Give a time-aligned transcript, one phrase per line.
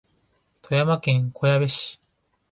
[0.63, 1.99] 富山県小矢部市